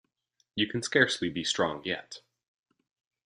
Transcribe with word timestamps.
You 0.55 0.65
can 0.65 0.81
scarcely 0.81 1.29
be 1.29 1.43
strong 1.43 1.83
yet. 1.85 2.21